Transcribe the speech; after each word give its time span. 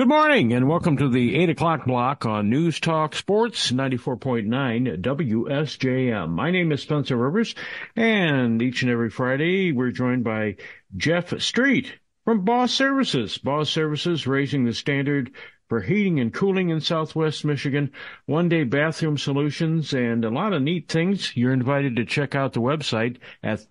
Good 0.00 0.08
morning 0.08 0.54
and 0.54 0.66
welcome 0.66 0.96
to 0.96 1.10
the 1.10 1.36
8 1.36 1.50
o'clock 1.50 1.84
block 1.84 2.24
on 2.24 2.48
News 2.48 2.80
Talk 2.80 3.14
Sports 3.14 3.70
94.9 3.70 5.02
WSJM. 5.02 6.30
My 6.30 6.50
name 6.50 6.72
is 6.72 6.80
Spencer 6.80 7.18
Rivers 7.18 7.54
and 7.94 8.62
each 8.62 8.80
and 8.80 8.90
every 8.90 9.10
Friday 9.10 9.72
we're 9.72 9.90
joined 9.90 10.24
by 10.24 10.56
Jeff 10.96 11.38
Street 11.42 11.98
from 12.24 12.46
Boss 12.46 12.72
Services. 12.72 13.36
Boss 13.36 13.68
Services 13.68 14.26
raising 14.26 14.64
the 14.64 14.72
standard 14.72 15.32
for 15.68 15.82
heating 15.82 16.18
and 16.18 16.32
cooling 16.32 16.70
in 16.70 16.80
Southwest 16.80 17.44
Michigan, 17.44 17.92
one 18.24 18.48
day 18.48 18.64
bathroom 18.64 19.18
solutions 19.18 19.92
and 19.92 20.24
a 20.24 20.30
lot 20.30 20.54
of 20.54 20.62
neat 20.62 20.88
things. 20.88 21.36
You're 21.36 21.52
invited 21.52 21.96
to 21.96 22.06
check 22.06 22.34
out 22.34 22.54
the 22.54 22.62
website 22.62 23.18
at 23.42 23.70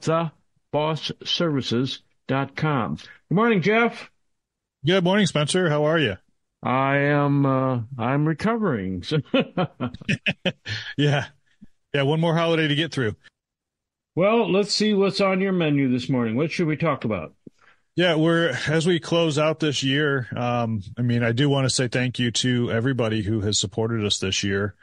thebossservices.com. 0.73 2.95
Good 2.97 3.35
morning, 3.35 3.63
Jeff. 3.63 4.11
Good 4.85 5.03
morning, 5.03 5.25
Spencer. 5.25 5.69
How 5.69 5.83
are 5.83 5.99
you? 5.99 6.15
I 6.63 6.97
am. 6.97 7.45
Uh, 7.45 7.81
I'm 7.97 8.25
recovering. 8.25 9.03
yeah, 10.97 11.25
yeah. 11.93 12.01
One 12.03 12.21
more 12.21 12.33
holiday 12.33 12.69
to 12.69 12.75
get 12.75 12.93
through. 12.93 13.17
Well, 14.15 14.49
let's 14.49 14.73
see 14.73 14.93
what's 14.93 15.19
on 15.19 15.41
your 15.41 15.51
menu 15.51 15.91
this 15.91 16.07
morning. 16.07 16.37
What 16.37 16.51
should 16.51 16.67
we 16.67 16.77
talk 16.77 17.03
about? 17.03 17.33
Yeah, 17.97 18.15
we're 18.15 18.57
as 18.69 18.87
we 18.87 19.01
close 19.01 19.37
out 19.37 19.59
this 19.59 19.83
year. 19.83 20.27
Um, 20.33 20.81
I 20.97 21.01
mean, 21.01 21.23
I 21.23 21.33
do 21.33 21.49
want 21.49 21.65
to 21.65 21.69
say 21.69 21.89
thank 21.89 22.17
you 22.17 22.31
to 22.31 22.71
everybody 22.71 23.21
who 23.21 23.41
has 23.41 23.59
supported 23.59 24.05
us 24.05 24.19
this 24.19 24.43
year. 24.43 24.75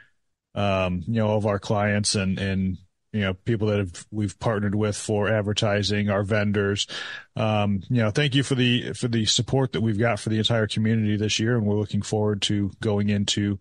Um, 0.53 1.03
you 1.07 1.15
know, 1.15 1.31
of 1.31 1.47
our 1.47 1.57
clients 1.57 2.13
and 2.13 2.37
and 2.37 2.77
you 3.13 3.21
know 3.21 3.33
people 3.33 3.67
that 3.67 3.79
have 3.79 4.05
we've 4.11 4.37
partnered 4.39 4.75
with 4.75 4.95
for 4.95 5.29
advertising 5.29 6.09
our 6.09 6.23
vendors. 6.23 6.87
Um, 7.35 7.81
you 7.89 8.01
know 8.01 8.11
thank 8.11 8.35
you 8.35 8.43
for 8.43 8.55
the 8.55 8.93
for 8.93 9.07
the 9.07 9.25
support 9.25 9.73
that 9.73 9.81
we've 9.81 9.99
got 9.99 10.19
for 10.19 10.29
the 10.29 10.37
entire 10.37 10.67
community 10.67 11.17
this 11.17 11.39
year 11.39 11.55
and 11.55 11.65
we're 11.65 11.75
looking 11.75 12.01
forward 12.01 12.41
to 12.43 12.71
going 12.81 13.09
into 13.09 13.59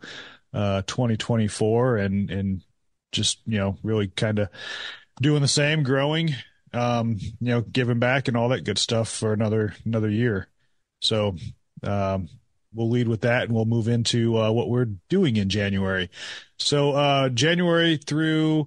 uh, 0.53 0.83
2024 0.87 1.99
and 1.99 2.31
and 2.31 2.63
just 3.13 3.41
you 3.47 3.59
know 3.59 3.77
really 3.83 4.09
kind 4.09 4.39
of 4.39 4.49
doing 5.21 5.43
the 5.43 5.49
same 5.49 5.83
growing 5.83 6.35
um, 6.77 7.19
you 7.21 7.53
know 7.53 7.61
giving 7.61 7.99
back 7.99 8.29
and 8.29 8.37
all 8.37 8.51
that 8.51 8.65
good 8.65 8.79
stuff 8.79 9.09
for 9.09 9.33
another 9.33 9.75
another 9.85 10.11
year. 10.11 10.49
So 11.01 11.37
um, 11.83 12.29
we'll 12.75 12.91
lead 12.91 13.09
with 13.09 13.23
that 13.23 13.45
and 13.45 13.53
we'll 13.53 13.65
move 13.65 13.89
into 13.89 14.39
uh, 14.39 14.51
what 14.51 14.69
we're 14.69 14.89
doing 15.09 15.37
in 15.37 15.49
January. 15.49 16.11
So 16.59 16.93
uh, 16.93 17.29
January 17.31 17.97
through 17.97 18.67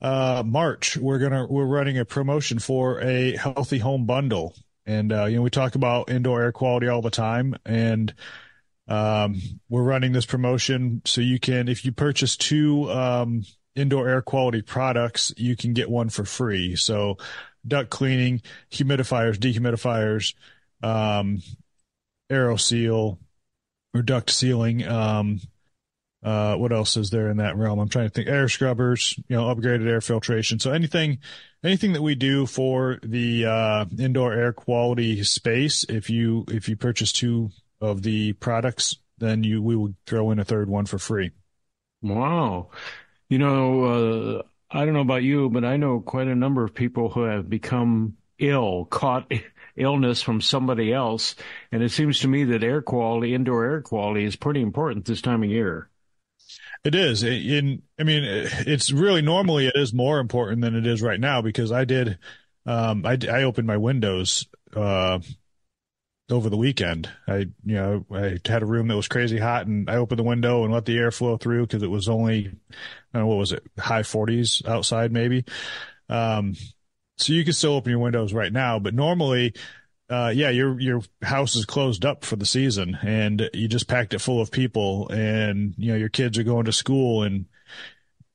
uh, 0.00 0.42
March, 0.46 0.96
we're 0.96 1.18
gonna 1.18 1.46
we're 1.46 1.66
running 1.66 1.98
a 1.98 2.04
promotion 2.04 2.58
for 2.58 3.00
a 3.00 3.36
healthy 3.36 3.78
home 3.78 4.06
bundle, 4.06 4.54
and 4.86 5.12
uh, 5.12 5.24
you 5.24 5.36
know 5.36 5.42
we 5.42 5.50
talk 5.50 5.74
about 5.74 6.10
indoor 6.10 6.42
air 6.42 6.52
quality 6.52 6.88
all 6.88 7.02
the 7.02 7.10
time, 7.10 7.56
and 7.66 8.14
um, 8.86 9.40
we're 9.68 9.82
running 9.82 10.12
this 10.12 10.26
promotion 10.26 11.02
so 11.04 11.20
you 11.20 11.38
can 11.38 11.68
if 11.68 11.84
you 11.84 11.92
purchase 11.92 12.36
two 12.36 12.90
um, 12.90 13.42
indoor 13.74 14.08
air 14.08 14.22
quality 14.22 14.62
products, 14.62 15.32
you 15.36 15.56
can 15.56 15.72
get 15.72 15.90
one 15.90 16.08
for 16.08 16.24
free. 16.24 16.76
So 16.76 17.18
duct 17.66 17.90
cleaning, 17.90 18.42
humidifiers, 18.70 19.36
dehumidifiers, 19.36 20.34
um, 20.82 21.42
AeroSeal 22.30 23.18
or 23.94 24.02
duct 24.02 24.30
sealing. 24.30 24.86
Um, 24.86 25.40
uh, 26.22 26.56
what 26.56 26.72
else 26.72 26.96
is 26.96 27.10
there 27.10 27.30
in 27.30 27.36
that 27.36 27.56
realm? 27.56 27.78
I'm 27.78 27.88
trying 27.88 28.06
to 28.06 28.10
think. 28.10 28.28
Air 28.28 28.48
scrubbers, 28.48 29.14
you 29.28 29.36
know, 29.36 29.54
upgraded 29.54 29.88
air 29.88 30.00
filtration. 30.00 30.58
So 30.58 30.72
anything, 30.72 31.18
anything 31.62 31.92
that 31.92 32.02
we 32.02 32.16
do 32.16 32.46
for 32.46 32.98
the 33.02 33.46
uh, 33.46 33.84
indoor 33.98 34.32
air 34.32 34.52
quality 34.52 35.22
space, 35.22 35.84
if 35.88 36.10
you 36.10 36.44
if 36.48 36.68
you 36.68 36.76
purchase 36.76 37.12
two 37.12 37.50
of 37.80 38.02
the 38.02 38.32
products, 38.34 38.96
then 39.18 39.44
you 39.44 39.62
we 39.62 39.76
will 39.76 39.94
throw 40.06 40.30
in 40.32 40.40
a 40.40 40.44
third 40.44 40.68
one 40.68 40.86
for 40.86 40.98
free. 40.98 41.30
Wow, 42.02 42.70
you 43.28 43.38
know, 43.38 43.84
uh, 43.84 44.42
I 44.70 44.84
don't 44.84 44.94
know 44.94 45.00
about 45.00 45.22
you, 45.22 45.48
but 45.50 45.64
I 45.64 45.76
know 45.76 46.00
quite 46.00 46.28
a 46.28 46.34
number 46.34 46.64
of 46.64 46.74
people 46.74 47.10
who 47.10 47.22
have 47.22 47.48
become 47.48 48.16
ill, 48.40 48.86
caught 48.86 49.30
illness 49.76 50.20
from 50.20 50.40
somebody 50.40 50.92
else, 50.92 51.36
and 51.70 51.80
it 51.80 51.90
seems 51.90 52.18
to 52.20 52.28
me 52.28 52.42
that 52.44 52.64
air 52.64 52.82
quality, 52.82 53.34
indoor 53.34 53.64
air 53.64 53.82
quality, 53.82 54.24
is 54.24 54.34
pretty 54.34 54.62
important 54.62 55.04
this 55.04 55.22
time 55.22 55.44
of 55.44 55.50
year. 55.50 55.88
It 56.84 56.94
is. 56.94 57.22
In 57.22 57.82
I 57.98 58.02
mean, 58.04 58.22
it's 58.24 58.92
really 58.92 59.22
normally 59.22 59.66
it 59.66 59.76
is 59.76 59.92
more 59.92 60.18
important 60.18 60.62
than 60.62 60.74
it 60.74 60.86
is 60.86 61.02
right 61.02 61.20
now 61.20 61.42
because 61.42 61.72
I 61.72 61.84
did. 61.84 62.18
Um, 62.66 63.04
I 63.04 63.18
I 63.30 63.42
opened 63.44 63.66
my 63.66 63.76
windows 63.76 64.46
uh, 64.74 65.18
over 66.30 66.50
the 66.50 66.56
weekend. 66.56 67.10
I 67.26 67.36
you 67.64 67.74
know 67.74 68.06
I 68.12 68.38
had 68.44 68.62
a 68.62 68.66
room 68.66 68.88
that 68.88 68.96
was 68.96 69.08
crazy 69.08 69.38
hot 69.38 69.66
and 69.66 69.88
I 69.90 69.96
opened 69.96 70.18
the 70.18 70.24
window 70.24 70.64
and 70.64 70.72
let 70.72 70.84
the 70.84 70.96
air 70.96 71.10
flow 71.10 71.36
through 71.36 71.66
because 71.66 71.82
it 71.82 71.90
was 71.90 72.08
only 72.08 72.52
I 73.12 73.18
know 73.18 73.26
what 73.26 73.38
was 73.38 73.52
it 73.52 73.62
high 73.78 74.02
40s 74.02 74.66
outside 74.66 75.12
maybe. 75.12 75.44
Um, 76.08 76.54
so 77.16 77.32
you 77.32 77.44
can 77.44 77.52
still 77.52 77.72
open 77.72 77.90
your 77.90 77.98
windows 77.98 78.32
right 78.32 78.52
now, 78.52 78.78
but 78.78 78.94
normally 78.94 79.54
uh, 80.10 80.32
yeah, 80.34 80.50
your 80.50 80.80
your 80.80 81.02
house 81.22 81.54
is 81.54 81.66
closed 81.66 82.04
up 82.04 82.24
for 82.24 82.36
the 82.36 82.46
season, 82.46 82.98
and 83.02 83.50
you 83.52 83.68
just 83.68 83.88
packed 83.88 84.14
it 84.14 84.20
full 84.20 84.40
of 84.40 84.50
people, 84.50 85.08
and 85.08 85.74
you 85.76 85.92
know 85.92 85.98
your 85.98 86.08
kids 86.08 86.38
are 86.38 86.44
going 86.44 86.64
to 86.64 86.72
school, 86.72 87.22
and 87.22 87.44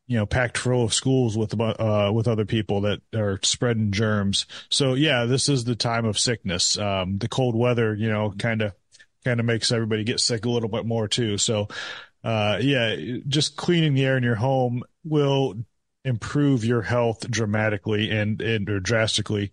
you 0.06 0.18
know 0.18 0.26
packed 0.26 0.58
full 0.58 0.84
of 0.84 0.94
schools 0.94 1.36
with 1.36 1.60
uh, 1.60 2.12
with 2.14 2.28
other 2.28 2.46
people 2.46 2.82
that 2.82 3.02
are 3.16 3.40
spreading 3.42 3.92
germs. 3.92 4.46
So 4.70 4.94
yeah, 4.94 5.26
this 5.26 5.50
is 5.50 5.64
the 5.64 5.76
time 5.76 6.06
of 6.06 6.20
sickness. 6.20 6.78
Um, 6.78 7.18
the 7.18 7.28
cold 7.28 7.56
weather, 7.56 7.96
you 7.96 8.10
know, 8.10 8.34
kind 8.38 8.62
of 8.62 8.74
kind 9.26 9.40
of 9.40 9.46
makes 9.46 9.72
everybody 9.72 10.04
get 10.04 10.20
sick 10.20 10.46
a 10.46 10.50
little 10.50 10.70
bit 10.70 10.86
more 10.86 11.08
too. 11.08 11.40
So 11.40 11.70
uh, 12.24 12.60
yeah, 12.62 12.96
just 13.28 13.56
cleaning 13.58 13.96
the 13.96 14.06
air 14.06 14.18
in 14.18 14.24
your 14.24 14.36
home 14.36 14.84
will 15.04 15.56
improve 16.06 16.66
your 16.66 16.82
health 16.82 17.30
dramatically 17.32 18.12
and 18.12 18.42
and 18.42 18.70
or 18.70 18.80
drastically 18.80 19.52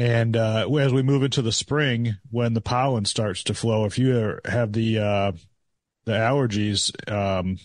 and 0.00 0.34
uh, 0.34 0.66
as 0.78 0.94
we 0.94 1.02
move 1.02 1.22
into 1.22 1.42
the 1.42 1.52
spring, 1.52 2.16
when 2.30 2.54
the 2.54 2.62
pollen 2.62 3.04
starts 3.04 3.44
to 3.44 3.54
flow, 3.54 3.84
if 3.84 3.98
you 3.98 4.38
have 4.46 4.72
the 4.72 4.98
uh, 4.98 5.32
the 6.06 6.12
allergies, 6.12 6.90
um, 7.12 7.58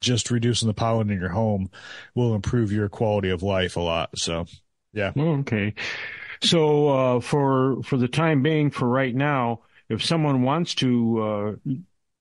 just 0.00 0.30
reducing 0.30 0.68
the 0.68 0.74
pollen 0.74 1.10
in 1.10 1.18
your 1.18 1.30
home 1.30 1.68
will 2.14 2.36
improve 2.36 2.70
your 2.70 2.88
quality 2.88 3.30
of 3.30 3.42
life 3.42 3.74
a 3.74 3.80
lot. 3.80 4.16
So, 4.16 4.46
yeah. 4.92 5.10
Okay. 5.18 5.74
So 6.42 6.88
uh, 6.88 7.20
for 7.20 7.82
for 7.82 7.96
the 7.96 8.06
time 8.06 8.42
being, 8.42 8.70
for 8.70 8.86
right 8.86 9.14
now, 9.14 9.62
if 9.88 10.04
someone 10.04 10.42
wants 10.42 10.76
to 10.76 11.58
uh, 11.66 11.70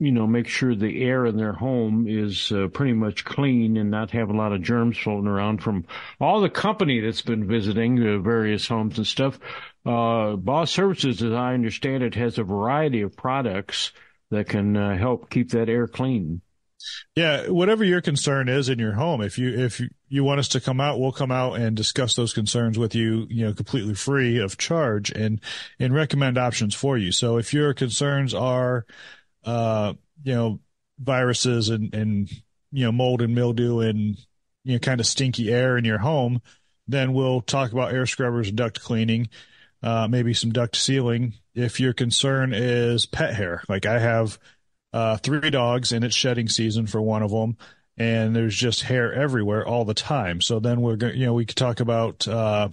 you 0.02 0.12
know, 0.12 0.26
make 0.26 0.48
sure 0.48 0.74
the 0.74 1.04
air 1.04 1.28
in 1.28 1.38
their 1.38 1.54
home 1.54 2.08
is 2.08 2.52
uh, 2.52 2.68
pretty 2.74 2.94
much 2.94 3.24
clean 3.24 3.78
and 3.78 3.92
not 3.92 4.10
have 4.10 4.32
a 4.32 4.36
lot 4.36 4.52
of 4.52 4.64
germs 4.64 4.98
floating 4.98 5.28
around 5.28 5.62
from 5.62 5.86
all 6.20 6.42
the 6.42 6.50
company 6.50 7.00
that's 7.00 7.22
been 7.22 7.48
visiting 7.48 7.98
the 7.98 8.18
various 8.18 8.68
homes 8.68 8.98
and 8.98 9.06
stuff. 9.06 9.38
Uh, 9.86 10.38
Boss 10.38 10.72
Services, 10.72 11.22
as 11.22 11.32
I 11.32 11.54
understand 11.54 12.02
it, 12.02 12.16
has 12.16 12.40
a 12.40 12.44
variety 12.44 13.04
of 13.04 13.16
products 13.16 13.92
that 14.32 14.50
can 14.50 14.76
uh, 14.76 14.98
help 14.98 15.30
keep 15.30 15.52
that 15.52 15.70
air 15.70 15.88
clean. 15.88 16.42
Yeah, 17.16 17.50
whatever 17.50 17.84
your 17.84 18.02
concern 18.02 18.50
is 18.50 18.70
in 18.70 18.80
your 18.80 18.94
home, 18.94 19.22
if 19.22 19.38
you 19.38 19.50
if 19.56 19.80
you 20.10 20.24
want 20.24 20.40
us 20.40 20.48
to 20.48 20.60
come 20.60 20.82
out, 20.82 21.00
we'll 21.00 21.12
come 21.12 21.30
out 21.32 21.60
and 21.60 21.78
discuss 21.78 22.16
those 22.16 22.34
concerns 22.34 22.80
with 22.80 22.96
you, 22.96 23.28
you 23.30 23.46
know, 23.46 23.54
completely 23.54 23.94
free 23.94 24.40
of 24.40 24.58
charge 24.58 25.12
and 25.12 25.42
and 25.80 25.94
recommend 25.94 26.40
options 26.40 26.74
for 26.74 26.98
you. 26.98 27.12
So 27.12 27.38
if 27.38 27.54
your 27.54 27.76
concerns 27.76 28.34
are 28.34 28.88
uh, 29.44 29.94
you 30.24 30.34
know, 30.34 30.60
viruses 31.00 31.70
and, 31.70 31.94
and, 31.94 32.30
you 32.72 32.86
know, 32.86 32.92
mold 32.92 33.22
and 33.22 33.36
mildew 33.36 33.80
and, 33.80 34.18
you 34.64 34.74
know, 34.74 34.80
kind 34.80 35.00
of 35.00 35.08
stinky 35.08 35.52
air 35.52 35.78
in 35.78 35.86
your 35.86 35.98
home, 35.98 36.42
then 36.88 37.14
we'll 37.14 37.42
talk 37.42 37.72
about 37.72 37.94
air 37.94 38.06
scrubbers 38.06 38.50
and 38.50 38.58
duct 38.58 38.82
cleaning, 38.82 39.30
uh, 39.82 40.08
maybe 40.08 40.34
some 40.34 40.52
duct 40.52 40.76
sealing. 40.76 41.34
If 41.56 41.80
your 41.80 41.94
concern 41.94 42.54
is 42.54 43.06
pet 43.06 43.34
hair, 43.34 43.64
like 43.68 43.86
I 43.86 44.00
have, 44.00 44.38
uh, 44.94 45.18
three 45.18 45.50
dogs 45.50 45.92
and 45.92 46.04
it's 46.04 46.16
shedding 46.16 46.50
season 46.50 46.86
for 46.86 47.02
one 47.02 47.24
of 47.24 47.32
them 47.32 47.58
and 47.98 48.36
there's 48.36 48.56
just 48.56 48.84
hair 48.84 49.14
everywhere 49.14 49.66
all 49.66 49.86
the 49.86 49.94
time. 49.94 50.42
So 50.42 50.60
then 50.60 50.82
we're 50.82 50.96
going 50.98 51.16
you 51.16 51.26
know, 51.26 51.34
we 51.34 51.46
could 51.46 51.58
talk 51.58 51.80
about, 51.80 52.28
uh, 52.28 52.70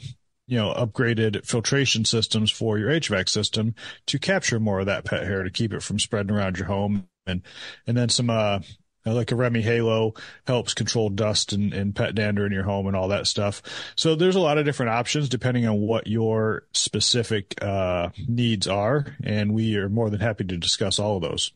you 0.49 0.57
know, 0.57 0.73
upgraded 0.75 1.47
filtration 1.47 2.05
systems 2.05 2.51
for 2.51 2.79
your 2.79 2.91
HVAC 2.91 3.29
system 3.29 3.75
to 4.07 4.19
capture 4.19 4.59
more 4.59 4.81
of 4.81 4.87
that 4.87 5.05
pet 5.05 5.25
hair 5.25 5.45
to 5.45 5.51
keep 5.51 5.73
it 5.73 5.83
from 5.83 5.99
spreading 5.99 6.35
around 6.35 6.59
your 6.59 6.67
home. 6.67 7.07
And, 7.27 7.43
and 7.87 7.97
then 7.97 8.09
some, 8.09 8.31
uh, 8.31 8.61
like 9.05 9.31
a 9.31 9.37
REME 9.37 9.63
HALO 9.63 10.15
helps 10.47 10.75
control 10.75 11.11
dust 11.11 11.53
and, 11.53 11.73
and 11.73 11.95
pet 11.95 12.15
dander 12.15 12.47
in 12.47 12.53
your 12.53 12.65
home 12.65 12.87
and 12.87 12.97
all 12.97 13.09
that 13.09 13.27
stuff. 13.27 13.63
So 13.97 14.15
there's 14.15 14.37
a 14.37 14.41
lot 14.41 14.59
of 14.59 14.65
different 14.65 14.91
options 14.91 15.29
depending 15.29 15.67
on 15.67 15.81
what 15.81 16.07
your 16.07 16.67
specific 16.73 17.63
uh, 17.63 18.09
needs 18.27 18.67
are, 18.67 19.07
and 19.23 19.53
we 19.53 19.77
are 19.77 19.89
more 19.89 20.11
than 20.11 20.21
happy 20.21 20.45
to 20.45 20.57
discuss 20.57 20.99
all 20.99 21.17
of 21.17 21.23
those. 21.23 21.53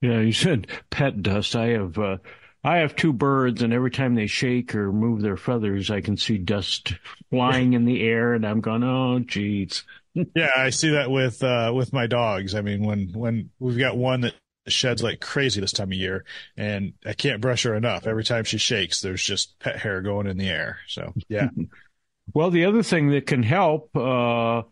Yeah, 0.00 0.20
you 0.20 0.32
said 0.32 0.66
pet 0.90 1.22
dust. 1.22 1.56
I 1.56 1.68
have 1.68 1.98
uh, 1.98 2.18
I 2.64 2.78
have 2.78 2.96
two 2.96 3.12
birds, 3.12 3.62
and 3.62 3.72
every 3.72 3.90
time 3.90 4.14
they 4.14 4.26
shake 4.26 4.74
or 4.74 4.92
move 4.92 5.22
their 5.22 5.36
feathers, 5.36 5.90
I 5.90 6.00
can 6.00 6.16
see 6.16 6.38
dust 6.38 6.94
flying 7.30 7.74
in 7.74 7.84
the 7.84 8.02
air, 8.02 8.34
and 8.34 8.46
I'm 8.46 8.60
going, 8.60 8.82
oh, 8.82 9.20
geez. 9.20 9.84
yeah, 10.34 10.50
I 10.56 10.70
see 10.70 10.90
that 10.90 11.10
with 11.10 11.42
uh, 11.42 11.72
with 11.74 11.92
my 11.92 12.06
dogs. 12.06 12.54
I 12.54 12.62
mean, 12.62 12.84
when 12.84 13.10
when 13.12 13.50
we've 13.58 13.78
got 13.78 13.96
one 13.96 14.22
that 14.22 14.34
sheds 14.68 15.02
like 15.02 15.20
crazy 15.20 15.60
this 15.60 15.72
time 15.72 15.92
of 15.92 15.98
year, 15.98 16.24
and 16.56 16.94
I 17.04 17.12
can't 17.12 17.40
brush 17.40 17.64
her 17.64 17.74
enough. 17.74 18.06
Every 18.06 18.24
time 18.24 18.44
she 18.44 18.58
shakes, 18.58 19.00
there's 19.00 19.22
just 19.22 19.58
pet 19.58 19.76
hair 19.78 20.00
going 20.02 20.26
in 20.26 20.38
the 20.38 20.48
air. 20.48 20.78
So 20.88 21.12
yeah. 21.28 21.48
well, 22.34 22.50
the 22.50 22.64
other 22.64 22.82
thing 22.82 23.10
that 23.10 23.26
can 23.26 23.42
help, 23.42 23.96
uh, 23.96 24.62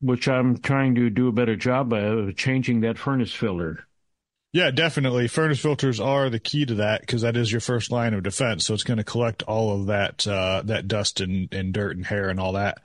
which 0.00 0.28
I'm 0.28 0.58
trying 0.58 0.94
to 0.96 1.10
do 1.10 1.28
a 1.28 1.32
better 1.32 1.56
job 1.56 1.92
of, 1.92 2.36
changing 2.36 2.80
that 2.80 2.98
furnace 2.98 3.32
filter. 3.32 3.86
Yeah, 4.54 4.70
definitely. 4.70 5.26
Furnace 5.26 5.58
filters 5.58 5.98
are 5.98 6.30
the 6.30 6.38
key 6.38 6.64
to 6.64 6.74
that 6.76 7.00
because 7.00 7.22
that 7.22 7.36
is 7.36 7.50
your 7.50 7.60
first 7.60 7.90
line 7.90 8.14
of 8.14 8.22
defense. 8.22 8.64
So 8.64 8.72
it's 8.72 8.84
going 8.84 8.98
to 8.98 9.04
collect 9.04 9.42
all 9.42 9.74
of 9.74 9.86
that 9.86 10.24
uh, 10.28 10.62
that 10.66 10.86
dust 10.86 11.20
and, 11.20 11.52
and 11.52 11.74
dirt 11.74 11.96
and 11.96 12.06
hair 12.06 12.30
and 12.30 12.38
all 12.38 12.52
that. 12.52 12.78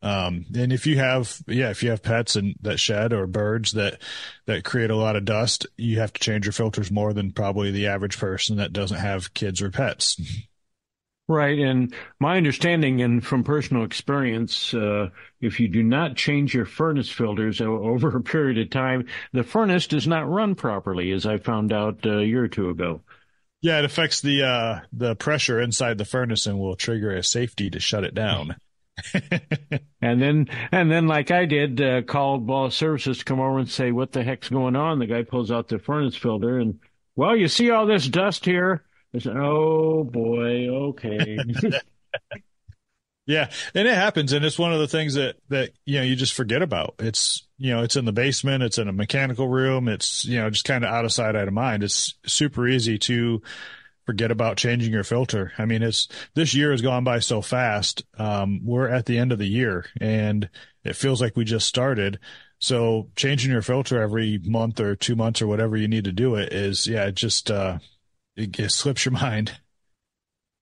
Um, 0.00 0.46
and 0.56 0.72
if 0.72 0.86
you 0.86 0.96
have, 0.96 1.42
yeah, 1.46 1.68
if 1.68 1.82
you 1.82 1.90
have 1.90 2.02
pets 2.02 2.36
and 2.36 2.54
that 2.62 2.80
shed 2.80 3.12
or 3.12 3.26
birds 3.26 3.72
that, 3.72 4.00
that 4.46 4.64
create 4.64 4.90
a 4.90 4.96
lot 4.96 5.14
of 5.14 5.26
dust, 5.26 5.66
you 5.76 5.98
have 6.00 6.10
to 6.14 6.20
change 6.20 6.46
your 6.46 6.54
filters 6.54 6.90
more 6.90 7.12
than 7.12 7.32
probably 7.32 7.70
the 7.70 7.88
average 7.88 8.16
person 8.18 8.56
that 8.56 8.72
doesn't 8.72 8.96
have 8.96 9.34
kids 9.34 9.60
or 9.60 9.70
pets. 9.70 10.18
Right. 11.30 11.60
And 11.60 11.94
my 12.18 12.38
understanding 12.38 13.02
and 13.02 13.24
from 13.24 13.44
personal 13.44 13.84
experience, 13.84 14.74
uh, 14.74 15.10
if 15.40 15.60
you 15.60 15.68
do 15.68 15.80
not 15.80 16.16
change 16.16 16.52
your 16.52 16.64
furnace 16.64 17.08
filters 17.08 17.60
over 17.60 18.16
a 18.16 18.20
period 18.20 18.58
of 18.58 18.70
time, 18.70 19.06
the 19.32 19.44
furnace 19.44 19.86
does 19.86 20.08
not 20.08 20.28
run 20.28 20.56
properly, 20.56 21.12
as 21.12 21.26
I 21.26 21.38
found 21.38 21.72
out 21.72 22.04
a 22.04 22.26
year 22.26 22.42
or 22.42 22.48
two 22.48 22.70
ago. 22.70 23.02
Yeah, 23.60 23.78
it 23.78 23.84
affects 23.84 24.20
the 24.22 24.42
uh, 24.42 24.80
the 24.92 25.14
pressure 25.14 25.60
inside 25.60 25.98
the 25.98 26.04
furnace 26.04 26.46
and 26.46 26.58
will 26.58 26.74
trigger 26.74 27.14
a 27.14 27.22
safety 27.22 27.70
to 27.70 27.78
shut 27.78 28.02
it 28.02 28.14
down. 28.14 28.56
and 30.02 30.20
then, 30.20 30.48
and 30.72 30.90
then, 30.90 31.06
like 31.06 31.30
I 31.30 31.44
did, 31.44 31.80
uh, 31.80 32.02
called 32.02 32.44
Boss 32.44 32.74
Services 32.74 33.18
to 33.18 33.24
come 33.24 33.38
over 33.38 33.60
and 33.60 33.70
say, 33.70 33.92
"What 33.92 34.10
the 34.10 34.24
heck's 34.24 34.48
going 34.48 34.74
on?" 34.74 34.98
The 34.98 35.06
guy 35.06 35.22
pulls 35.22 35.52
out 35.52 35.68
the 35.68 35.78
furnace 35.78 36.16
filter, 36.16 36.58
and 36.58 36.80
well, 37.14 37.36
you 37.36 37.46
see 37.46 37.70
all 37.70 37.86
this 37.86 38.08
dust 38.08 38.44
here. 38.44 38.82
"Oh 39.26 40.04
boy, 40.04 40.68
okay." 40.68 41.38
yeah, 43.26 43.50
and 43.74 43.88
it 43.88 43.94
happens, 43.94 44.32
and 44.32 44.44
it's 44.44 44.58
one 44.58 44.72
of 44.72 44.80
the 44.80 44.88
things 44.88 45.14
that 45.14 45.36
that 45.48 45.70
you 45.84 45.98
know 45.98 46.04
you 46.04 46.16
just 46.16 46.34
forget 46.34 46.62
about. 46.62 46.94
It's 46.98 47.46
you 47.58 47.70
know 47.70 47.82
it's 47.82 47.96
in 47.96 48.04
the 48.04 48.12
basement, 48.12 48.62
it's 48.62 48.78
in 48.78 48.88
a 48.88 48.92
mechanical 48.92 49.48
room, 49.48 49.88
it's 49.88 50.24
you 50.24 50.40
know 50.40 50.50
just 50.50 50.64
kind 50.64 50.84
of 50.84 50.90
out 50.90 51.04
of 51.04 51.12
sight, 51.12 51.36
out 51.36 51.48
of 51.48 51.54
mind. 51.54 51.82
It's 51.82 52.14
super 52.26 52.66
easy 52.68 52.98
to 52.98 53.42
forget 54.10 54.32
about 54.32 54.56
changing 54.56 54.92
your 54.92 55.04
filter. 55.04 55.52
I 55.56 55.66
mean, 55.66 55.84
it's 55.84 56.08
this 56.34 56.52
year 56.52 56.72
has 56.72 56.82
gone 56.82 57.04
by 57.04 57.20
so 57.20 57.40
fast. 57.40 58.02
Um, 58.18 58.60
we're 58.64 58.88
at 58.88 59.06
the 59.06 59.18
end 59.18 59.30
of 59.30 59.38
the 59.38 59.46
year 59.46 59.86
and 60.00 60.48
it 60.82 60.96
feels 60.96 61.20
like 61.20 61.36
we 61.36 61.44
just 61.44 61.68
started. 61.68 62.18
So 62.58 63.08
changing 63.14 63.52
your 63.52 63.62
filter 63.62 64.02
every 64.02 64.40
month 64.44 64.80
or 64.80 64.96
two 64.96 65.14
months 65.14 65.40
or 65.40 65.46
whatever 65.46 65.76
you 65.76 65.86
need 65.86 66.04
to 66.04 66.12
do 66.12 66.34
it 66.34 66.52
is, 66.52 66.88
yeah, 66.88 67.04
it 67.04 67.14
just, 67.14 67.52
uh, 67.52 67.78
it, 68.40 68.58
it 68.58 68.70
slips 68.70 69.04
your 69.04 69.12
mind. 69.12 69.58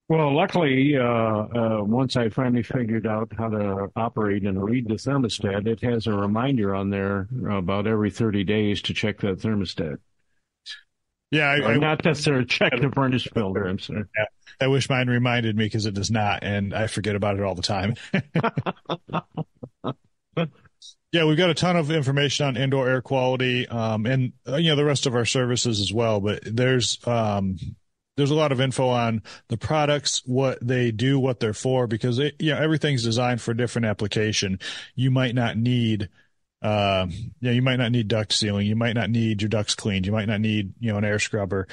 Well, 0.09 0.35
luckily, 0.35 0.97
uh, 0.97 1.03
uh, 1.03 1.85
once 1.85 2.17
I 2.17 2.31
finally 2.31 2.63
figured 2.63 3.07
out 3.07 3.31
how 3.37 3.51
to 3.51 3.89
operate 3.95 4.45
and 4.45 4.63
read 4.63 4.89
the 4.89 4.95
thermostat, 4.95 5.67
it 5.67 5.83
has 5.83 6.07
a 6.07 6.13
reminder 6.13 6.75
on 6.75 6.89
there 6.89 7.29
about 7.51 7.87
every 7.87 8.11
30 8.11 8.45
days 8.45 8.81
to 8.83 8.95
check 8.95 9.21
that 9.21 9.41
thermostat. 9.41 9.99
Yeah, 11.31 11.51
I, 11.51 11.73
I, 11.73 11.77
not 11.77 12.07
necessarily 12.07 12.47
check 12.47 12.73
the 12.81 12.91
furnace 12.91 13.25
filter. 13.25 13.67
I'm 13.67 13.79
sorry. 13.79 14.05
Yeah, 14.17 14.25
I 14.63 14.69
wish 14.69 14.89
mine 14.89 15.09
reminded 15.09 15.57
me 15.57 15.67
because 15.67 15.85
it 15.85 15.93
does 15.93 16.11
not, 16.11 16.43
and 16.43 16.73
I 16.73 16.87
forget 16.87 17.15
about 17.15 17.37
it 17.37 17.43
all 17.43 17.55
the 17.55 17.61
time. 17.61 17.97
yeah, 21.13 21.25
we've 21.25 21.39
got 21.39 21.51
a 21.51 21.55
ton 21.55 21.77
of 21.77 21.91
information 21.91 22.47
on 22.47 22.57
indoor 22.57 22.89
air 22.89 23.01
quality, 23.01 23.67
um, 23.69 24.05
and 24.07 24.33
uh, 24.47 24.57
you 24.57 24.71
know 24.71 24.77
the 24.77 24.85
rest 24.85 25.07
of 25.07 25.15
our 25.15 25.25
services 25.25 25.81
as 25.81 25.93
well. 25.93 26.21
But 26.21 26.41
there's 26.45 26.99
um, 27.07 27.59
there's 28.17 28.31
a 28.31 28.35
lot 28.35 28.53
of 28.53 28.61
info 28.61 28.89
on 28.89 29.23
the 29.49 29.57
products, 29.57 30.23
what 30.27 30.59
they 30.61 30.91
do, 30.91 31.19
what 31.19 31.41
they're 31.41 31.55
for, 31.55 31.87
because 31.87 32.19
it, 32.19 32.35
you 32.39 32.53
know 32.53 32.61
everything's 32.61 33.03
designed 33.03 33.41
for 33.41 33.53
a 33.53 33.57
different 33.57 33.87
application. 33.87 34.59
You 34.95 35.11
might 35.11 35.35
not 35.35 35.57
need 35.57 36.11
uh, 36.61 37.07
yeah, 37.41 37.53
you 37.53 37.63
might 37.63 37.77
not 37.77 37.93
need 37.93 38.09
duct 38.09 38.33
sealing. 38.33 38.67
You 38.67 38.75
might 38.75 38.95
not 38.95 39.11
need 39.11 39.41
your 39.41 39.49
ducts 39.49 39.75
cleaned. 39.75 40.07
You 40.07 40.13
might 40.13 40.27
not 40.27 40.41
need, 40.41 40.73
you 40.81 40.91
know, 40.91 40.99
an 40.99 41.05
air 41.05 41.21
scrubber. 41.21 41.69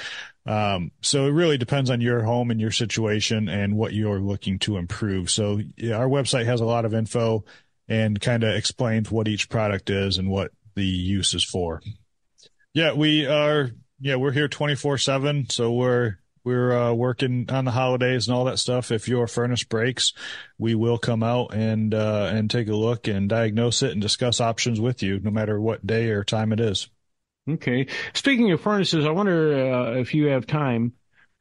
Um, 0.46 0.92
so 1.02 1.26
it 1.26 1.32
really 1.32 1.58
depends 1.58 1.90
on 1.90 2.02
your 2.02 2.22
home 2.22 2.52
and 2.52 2.62
your 2.62 2.72
situation 2.72 3.50
and 3.50 3.76
what 3.76 3.94
you're 3.94 4.20
looking 4.20 4.60
to 4.60 4.78
improve. 4.78 5.32
So 5.32 5.60
yeah, 5.76 5.96
our 5.96 6.08
website 6.08 6.46
has 6.46 6.62
a 6.62 6.66
lot 6.66 6.86
of 6.86 6.94
info 6.94 7.46
and 7.88 8.20
kind 8.20 8.44
of 8.44 8.56
explains 8.56 9.12
what 9.12 9.28
each 9.28 9.50
product 9.50 9.90
is 9.90 10.18
and 10.18 10.30
what 10.30 10.52
the 10.76 10.86
use 10.86 11.34
is 11.34 11.44
for. 11.44 11.82
Yeah, 12.74 12.94
we 12.94 13.26
are, 13.26 13.72
yeah, 14.00 14.16
we're 14.16 14.32
here 14.32 14.48
24 14.48 14.98
seven. 14.98 15.50
So 15.50 15.72
we're, 15.72 16.18
we're 16.44 16.74
uh, 16.74 16.94
working 16.94 17.50
on 17.50 17.66
the 17.66 17.72
holidays 17.72 18.28
and 18.28 18.36
all 18.36 18.46
that 18.46 18.60
stuff. 18.60 18.92
If 18.92 19.08
your 19.08 19.28
furnace 19.28 19.64
breaks, 19.64 20.14
we 20.58 20.76
will 20.76 20.98
come 20.98 21.24
out 21.24 21.54
and 21.56 21.94
uh, 21.94 22.30
and 22.32 22.52
take 22.52 22.70
a 22.70 22.76
look 22.76 23.08
and 23.08 23.28
diagnose 23.28 23.82
it 23.82 23.92
and 23.92 24.02
discuss 24.02 24.40
options 24.40 24.80
with 24.80 25.02
you, 25.02 25.20
no 25.20 25.32
matter 25.32 25.60
what 25.60 25.88
day 25.88 26.10
or 26.10 26.24
time 26.24 26.54
it 26.54 26.60
is. 26.60 26.88
Okay. 27.50 27.88
Speaking 28.14 28.52
of 28.52 28.62
furnaces, 28.62 29.06
I 29.06 29.12
wonder 29.12 29.74
uh, 29.74 29.92
if 29.94 30.14
you 30.14 30.28
have 30.28 30.46
time, 30.46 30.94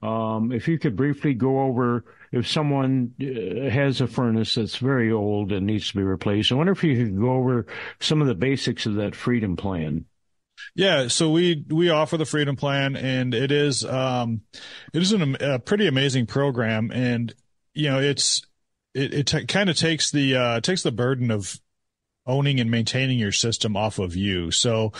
um, 0.04 0.52
if 0.52 0.68
you 0.68 0.78
could 0.78 0.96
briefly 0.96 1.32
go 1.32 1.60
over 1.60 2.04
if 2.30 2.46
someone 2.46 3.14
uh, 3.20 3.70
has 3.70 4.02
a 4.02 4.06
furnace 4.06 4.56
that's 4.56 4.76
very 4.76 5.10
old 5.10 5.50
and 5.50 5.66
needs 5.66 5.88
to 5.88 5.96
be 5.96 6.02
replaced. 6.02 6.52
I 6.52 6.56
wonder 6.56 6.72
if 6.72 6.84
you 6.84 6.96
could 6.96 7.18
go 7.18 7.32
over 7.32 7.66
some 8.00 8.20
of 8.20 8.26
the 8.26 8.34
basics 8.34 8.84
of 8.84 8.96
that 8.96 9.14
Freedom 9.14 9.56
Plan. 9.56 10.04
Yeah, 10.74 11.08
so 11.08 11.30
we 11.30 11.64
we 11.68 11.88
offer 11.88 12.16
the 12.16 12.26
Freedom 12.26 12.54
Plan, 12.54 12.96
and 12.96 13.32
it 13.34 13.50
is 13.50 13.84
um, 13.84 14.42
it 14.92 15.00
is 15.00 15.12
an, 15.12 15.36
a 15.40 15.58
pretty 15.58 15.86
amazing 15.86 16.26
program, 16.26 16.90
and 16.92 17.34
you 17.72 17.90
know 17.90 17.98
it's 17.98 18.42
it 18.92 19.14
it 19.14 19.26
t- 19.26 19.46
kind 19.46 19.70
of 19.70 19.76
takes 19.76 20.10
the 20.10 20.36
uh, 20.36 20.60
takes 20.60 20.82
the 20.82 20.92
burden 20.92 21.30
of 21.30 21.58
owning 22.26 22.60
and 22.60 22.70
maintaining 22.70 23.18
your 23.18 23.32
system 23.32 23.76
off 23.76 23.98
of 23.98 24.16
you. 24.16 24.50
So 24.50 24.92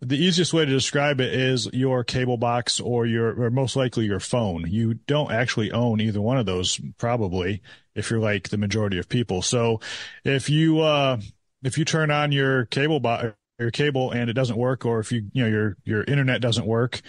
the 0.00 0.16
easiest 0.16 0.52
way 0.52 0.64
to 0.64 0.70
describe 0.70 1.20
it 1.20 1.32
is 1.34 1.68
your 1.72 2.04
cable 2.04 2.36
box 2.36 2.80
or 2.80 3.06
your 3.06 3.42
or 3.42 3.50
most 3.50 3.76
likely 3.76 4.06
your 4.06 4.20
phone. 4.20 4.64
You 4.68 4.94
don't 4.94 5.32
actually 5.32 5.72
own 5.72 6.00
either 6.00 6.20
one 6.20 6.38
of 6.38 6.46
those 6.46 6.80
probably 6.98 7.62
if 7.94 8.10
you're 8.10 8.20
like 8.20 8.48
the 8.50 8.58
majority 8.58 8.98
of 8.98 9.08
people. 9.08 9.42
So 9.42 9.80
if 10.24 10.48
you 10.48 10.80
uh 10.80 11.20
if 11.62 11.78
you 11.78 11.84
turn 11.84 12.10
on 12.10 12.32
your 12.32 12.66
cable 12.66 13.00
box 13.00 13.34
your 13.58 13.70
cable 13.70 14.10
and 14.12 14.30
it 14.30 14.34
doesn't 14.34 14.56
work, 14.56 14.86
or 14.86 15.00
if 15.00 15.12
you 15.12 15.28
you 15.32 15.42
know 15.42 15.48
your 15.48 15.76
your 15.84 16.04
internet 16.04 16.40
doesn't 16.40 16.66
work, 16.66 17.00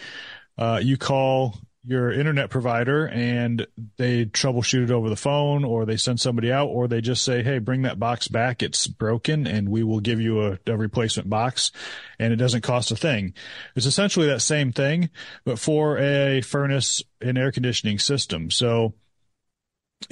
uh, 0.57 0.79
you 0.83 0.97
call 0.97 1.59
your 1.85 2.11
internet 2.11 2.49
provider 2.49 3.07
and 3.07 3.65
they 3.97 4.25
troubleshoot 4.25 4.83
it 4.83 4.91
over 4.91 5.09
the 5.09 5.15
phone, 5.15 5.63
or 5.63 5.85
they 5.85 5.97
send 5.97 6.19
somebody 6.19 6.51
out, 6.51 6.67
or 6.67 6.87
they 6.87 7.01
just 7.01 7.23
say, 7.23 7.41
"Hey, 7.41 7.59
bring 7.59 7.83
that 7.83 7.99
box 7.99 8.27
back. 8.27 8.61
It's 8.61 8.85
broken, 8.87 9.47
and 9.47 9.69
we 9.69 9.83
will 9.83 10.01
give 10.01 10.19
you 10.19 10.45
a, 10.45 10.59
a 10.67 10.77
replacement 10.77 11.29
box, 11.29 11.71
and 12.19 12.33
it 12.33 12.37
doesn't 12.37 12.61
cost 12.61 12.91
a 12.91 12.95
thing." 12.95 13.33
It's 13.75 13.85
essentially 13.85 14.27
that 14.27 14.41
same 14.41 14.71
thing, 14.71 15.09
but 15.45 15.57
for 15.57 15.97
a 15.97 16.41
furnace 16.41 17.01
and 17.21 17.37
air 17.37 17.51
conditioning 17.51 17.99
system. 17.99 18.51
So 18.51 18.93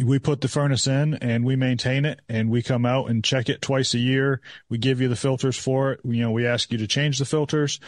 we 0.03 0.19
put 0.19 0.41
the 0.41 0.47
furnace 0.47 0.85
in 0.87 1.15
and 1.15 1.45
we 1.45 1.55
maintain 1.55 2.05
it 2.05 2.19
and 2.27 2.49
we 2.49 2.61
come 2.61 2.85
out 2.85 3.09
and 3.09 3.23
check 3.23 3.49
it 3.49 3.61
twice 3.61 3.93
a 3.93 3.99
year. 3.99 4.41
We 4.69 4.77
give 4.77 4.99
you 4.99 5.07
the 5.07 5.15
filters 5.15 5.57
for 5.57 5.93
it. 5.93 6.01
You 6.03 6.23
know, 6.23 6.31
we 6.31 6.45
ask 6.45 6.71
you 6.71 6.77
to 6.79 6.87
change 6.87 7.19
the 7.19 7.25
filters. 7.25 7.79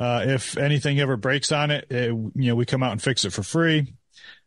Uh, 0.00 0.24
if 0.26 0.56
anything 0.56 0.98
ever 0.98 1.18
breaks 1.18 1.52
on 1.52 1.70
it, 1.70 1.86
it, 1.90 2.08
you 2.08 2.32
know, 2.34 2.54
we 2.54 2.64
come 2.64 2.82
out 2.82 2.92
and 2.92 3.02
fix 3.02 3.26
it 3.26 3.34
for 3.34 3.42
free. 3.42 3.92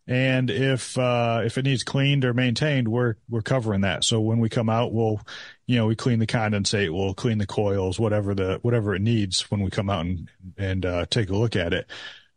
And 0.08 0.50
if, 0.50 0.98
uh, 0.98 1.44
if 1.46 1.58
it 1.58 1.64
needs 1.64 1.84
cleaned 1.84 2.26
or 2.26 2.34
maintained, 2.34 2.88
we're, 2.88 3.16
we're 3.30 3.44
covering 3.44 3.82
that. 3.82 4.04
So 4.04 4.20
when 4.20 4.40
we 4.40 4.50
come 4.50 4.68
out, 4.68 4.92
we'll, 4.92 5.22
you 5.68 5.78
know, 5.78 5.86
we 5.86 5.96
clean 5.96 6.20
the 6.20 6.28
condensate, 6.28 6.92
we'll 6.92 7.14
clean 7.14 7.38
the 7.38 7.46
coils, 7.46 8.00
whatever 8.00 8.34
the, 8.34 8.60
whatever 8.64 8.96
it 8.96 9.02
needs 9.02 9.50
when 9.52 9.62
we 9.62 9.70
come 9.70 9.90
out 9.90 10.06
and, 10.06 10.30
and, 10.58 10.86
uh, 10.86 11.06
take 11.06 11.30
a 11.30 11.36
look 11.38 11.56
at 11.56 11.72
it. 11.72 11.90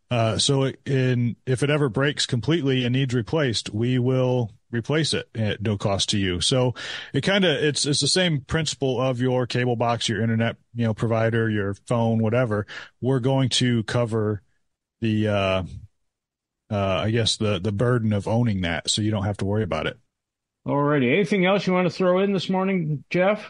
Uh, 0.09 0.37
so 0.37 0.71
in, 0.85 1.35
if 1.45 1.63
it 1.63 1.69
ever 1.69 1.89
breaks 1.89 2.25
completely 2.25 2.85
and 2.85 2.93
needs 2.93 3.13
replaced, 3.13 3.73
we 3.73 3.99
will 3.99 4.51
replace 4.71 5.13
it 5.13 5.29
at 5.35 5.61
no 5.61 5.77
cost 5.77 6.09
to 6.09 6.17
you. 6.17 6.41
So 6.41 6.73
it 7.13 7.21
kind 7.21 7.45
of, 7.45 7.63
it's, 7.63 7.85
it's 7.85 8.01
the 8.01 8.07
same 8.07 8.41
principle 8.41 9.01
of 9.01 9.21
your 9.21 9.47
cable 9.47 9.75
box, 9.75 10.09
your 10.09 10.21
internet, 10.21 10.57
you 10.73 10.85
know, 10.85 10.93
provider, 10.93 11.49
your 11.49 11.73
phone, 11.87 12.21
whatever. 12.21 12.65
We're 13.01 13.19
going 13.19 13.49
to 13.49 13.83
cover 13.83 14.41
the, 15.01 15.27
uh, 15.27 15.63
uh, 16.69 17.01
I 17.03 17.11
guess 17.11 17.37
the, 17.37 17.59
the 17.59 17.71
burden 17.71 18.13
of 18.13 18.27
owning 18.27 18.61
that. 18.61 18.89
So 18.89 19.01
you 19.01 19.11
don't 19.11 19.23
have 19.23 19.37
to 19.37 19.45
worry 19.45 19.63
about 19.63 19.87
it. 19.87 19.97
Alrighty. 20.67 21.13
Anything 21.13 21.45
else 21.45 21.65
you 21.65 21.73
want 21.73 21.87
to 21.87 21.93
throw 21.93 22.19
in 22.19 22.33
this 22.33 22.49
morning, 22.49 23.05
Jeff? 23.09 23.49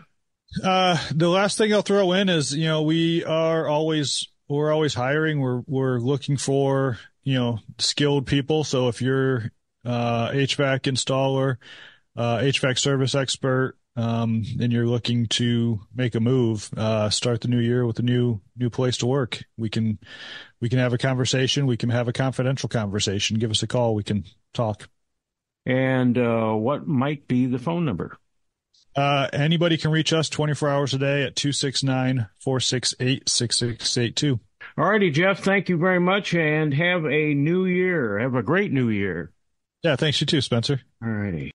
Uh, 0.63 0.97
the 1.13 1.27
last 1.27 1.57
thing 1.57 1.73
I'll 1.73 1.81
throw 1.81 2.13
in 2.13 2.29
is, 2.29 2.55
you 2.55 2.65
know, 2.65 2.83
we 2.83 3.23
are 3.25 3.67
always 3.67 4.27
we're 4.47 4.71
always 4.71 4.93
hiring. 4.93 5.39
We're 5.39 5.61
we're 5.65 5.99
looking 5.99 6.37
for 6.37 6.97
you 7.23 7.35
know 7.35 7.59
skilled 7.79 8.27
people. 8.27 8.63
So 8.63 8.87
if 8.87 9.01
you're 9.01 9.51
uh, 9.87 10.31
HVAC 10.31 10.81
installer, 10.81 11.57
uh, 12.15 12.39
HVAC 12.39 12.77
service 12.77 13.15
expert, 13.15 13.77
um, 13.95 14.43
and 14.59 14.71
you're 14.71 14.85
looking 14.85 15.25
to 15.27 15.79
make 15.95 16.13
a 16.13 16.19
move, 16.19 16.69
uh, 16.77 17.09
start 17.09 17.41
the 17.41 17.47
new 17.47 17.59
year 17.59 17.85
with 17.85 17.97
a 17.97 18.03
new 18.03 18.39
new 18.55 18.69
place 18.69 18.97
to 18.97 19.07
work, 19.07 19.43
we 19.57 19.69
can 19.69 19.97
we 20.61 20.69
can 20.69 20.79
have 20.79 20.93
a 20.93 20.97
conversation. 20.97 21.65
We 21.65 21.77
can 21.77 21.89
have 21.89 22.07
a 22.07 22.13
confidential 22.13 22.69
conversation. 22.69 23.39
Give 23.39 23.51
us 23.51 23.63
a 23.63 23.67
call. 23.67 23.95
We 23.95 24.03
can 24.03 24.25
talk. 24.53 24.87
And 25.65 26.17
uh, 26.17 26.53
what 26.53 26.87
might 26.87 27.27
be 27.27 27.45
the 27.45 27.59
phone 27.59 27.85
number? 27.85 28.17
Uh, 28.95 29.27
anybody 29.31 29.77
can 29.77 29.91
reach 29.91 30.13
us 30.13 30.29
24 30.29 30.69
hours 30.69 30.93
a 30.93 30.97
day 30.97 31.23
at 31.23 31.35
269 31.35 32.27
468 32.39 33.29
6682. 33.29 34.39
All 34.77 34.89
righty, 34.89 35.11
Jeff. 35.11 35.39
Thank 35.39 35.69
you 35.69 35.77
very 35.77 35.99
much 35.99 36.33
and 36.33 36.73
have 36.73 37.05
a 37.05 37.33
new 37.33 37.65
year. 37.65 38.19
Have 38.19 38.35
a 38.35 38.43
great 38.43 38.71
new 38.71 38.89
year. 38.89 39.31
Yeah, 39.87 39.95
thanks 39.95 40.19
you 40.19 40.27
too, 40.27 40.41
Spencer. 40.41 40.81
All 41.01 41.07
righty. 41.07 41.45